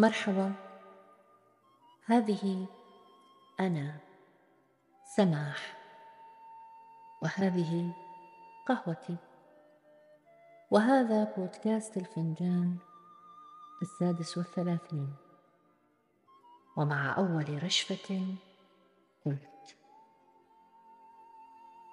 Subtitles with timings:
[0.00, 0.52] مرحبا.
[2.06, 2.66] هذه
[3.60, 3.96] أنا
[5.16, 5.76] سماح.
[7.22, 7.94] وهذه
[8.66, 9.16] قهوتي.
[10.70, 12.76] وهذا بودكاست الفنجان
[13.82, 15.14] السادس والثلاثين.
[16.76, 18.26] ومع أول رشفة
[19.26, 19.76] قلت.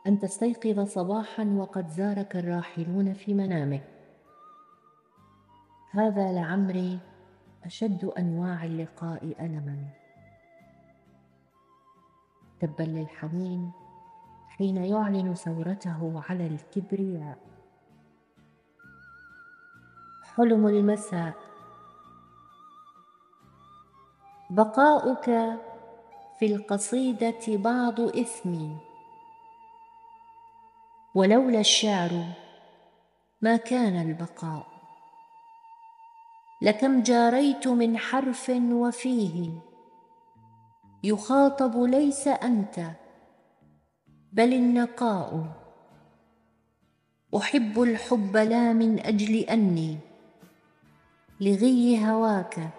[0.08, 3.90] أن تستيقظ صباحا وقد زارك الراحلون في منامك.
[5.91, 7.15] هذا لعمري
[7.66, 9.90] أشد أنواع اللقاء ألما.
[12.60, 13.72] تبا للحنين
[14.50, 17.38] حين يعلن ثورته على الكبرياء.
[20.24, 21.34] حلم المساء.
[24.50, 25.26] بقاؤك
[26.40, 28.77] في القصيدة بعض اثمي
[31.16, 32.26] ولولا الشعر
[33.41, 34.74] ما كان البقاء.
[36.62, 39.52] لكم جاريت من حرف وفيه.
[41.04, 42.91] يخاطب ليس أنت
[44.34, 45.46] بل النقاء.
[47.38, 49.98] أحب الحب لا من أجل أني
[51.41, 52.70] لغي هواك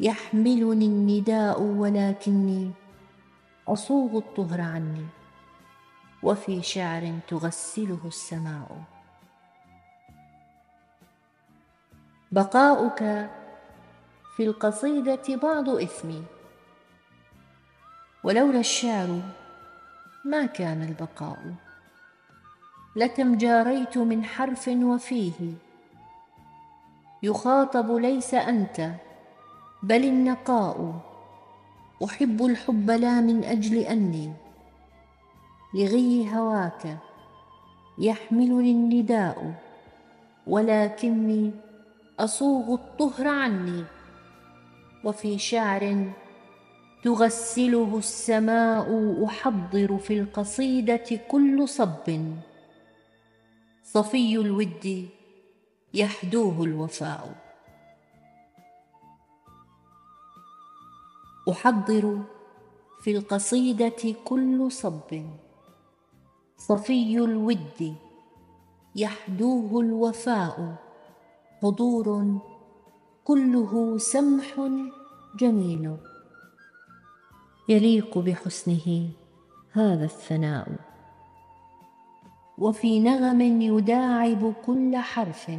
[0.00, 2.70] يحملني النداء ولكني
[3.68, 5.06] أصوغ الطهر عني.
[6.22, 9.01] وفي شعر تغسله السماء.
[12.32, 13.28] بقاؤك
[14.36, 16.22] في القصيدة بعض إثمي
[18.24, 19.20] ولولا الشعر
[20.24, 21.54] ما كان البقاء.
[22.96, 25.52] لكم جاريت من حرف وفيه.
[27.22, 28.90] يخاطب ليس أنت
[29.82, 30.94] بل النقاء.
[32.04, 34.32] أحب الحب لا من أجل أني.
[35.74, 36.98] لغي هواك
[37.98, 39.54] يحملني النداء
[40.46, 41.50] ولكني
[42.18, 43.84] أصوغ الطهر عني.
[45.04, 46.12] وفي شعر
[47.04, 52.36] تغسله السماء أحضر في القصيدة كل صب.
[53.84, 55.08] صفي الود
[55.94, 57.34] يحدوه الوفاء.
[61.50, 62.22] أحضر
[63.02, 65.26] في القصيدة كل صب.
[66.56, 67.96] صفي الود
[68.96, 70.91] يحدوه الوفاء.
[71.62, 72.38] حضور
[73.24, 74.70] كله سمح
[75.36, 75.96] جميل.
[77.68, 79.10] يليق بحسنه
[79.72, 80.68] هذا الثناء.
[82.58, 85.50] وفي نغم يداعب كل حرف.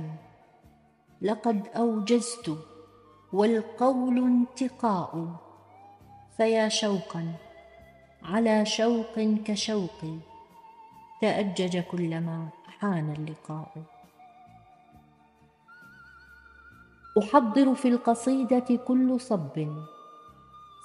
[1.21, 2.57] لقد أوجزت
[3.33, 5.27] والقول انتقاء.
[6.37, 7.33] فيا شوقا
[8.23, 10.17] على شوق كشوقي
[11.21, 12.47] تأجج كلما
[12.79, 13.92] حان اللقاء.
[17.17, 19.67] احضر في القصيدة كل صب.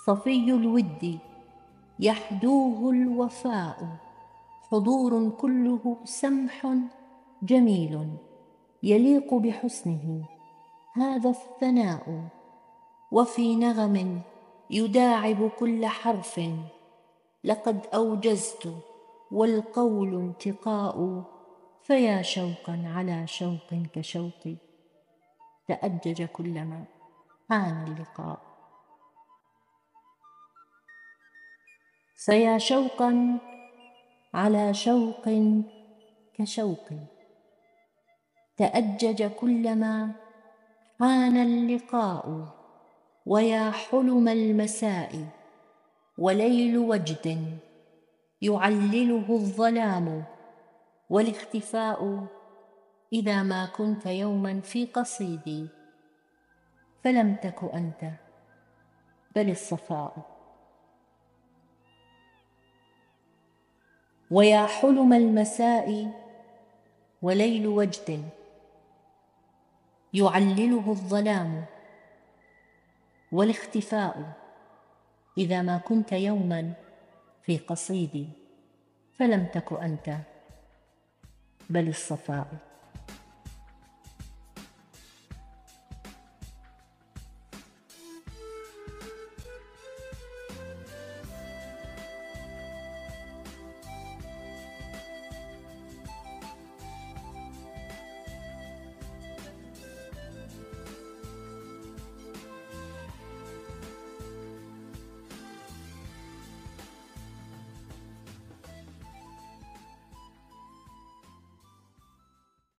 [0.07, 1.19] صفي الود
[2.01, 3.97] يحدوه الوفاء.
[4.71, 6.67] حضور كله سمح
[7.43, 8.09] جميل
[8.83, 10.25] يليق بحسنه.
[10.95, 12.29] هذا الثناء
[13.13, 14.21] وفي نغم
[14.71, 16.41] يداعب كل حرف.
[17.45, 18.75] لقد أوجزت
[19.33, 21.23] والقول انتقاء.
[21.83, 24.68] فيا شوقا على شوق كشوقي.
[25.69, 26.85] تأجج كلما
[27.51, 28.41] حان اللقاء.
[32.17, 33.39] فيا شوقا
[34.35, 35.25] على شوق
[36.35, 36.89] كشوق.
[38.57, 40.13] تأجج كلما
[41.01, 42.49] حان اللقاء
[43.27, 45.13] ويا حلم المساء
[46.19, 47.59] وليل وجد
[48.43, 50.25] يعلله الظلام
[51.11, 52.27] والاختفاء
[53.13, 55.69] إذا ما كنت يوما في قصيدي.
[57.05, 58.11] فلم تك أنت
[59.37, 60.39] بل الصفاء.
[64.31, 66.13] ويا حلم المساء
[67.23, 68.29] وليل وجد
[70.15, 71.65] يعلله الظلام
[73.33, 74.33] والاختفاء
[75.39, 76.73] إذا ما كنت يوما
[77.43, 78.29] في قصيدي.
[79.19, 80.17] فلم تك أنت
[81.71, 82.68] بل الصفاء.